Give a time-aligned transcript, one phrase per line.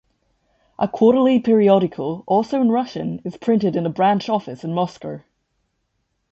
[0.79, 5.19] A quarterly periodical, also in Russian, is printed in the branch office in Moscow.